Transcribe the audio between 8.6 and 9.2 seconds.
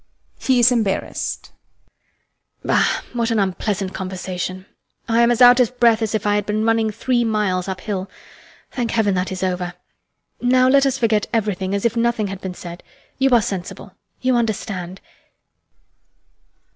Thank heaven,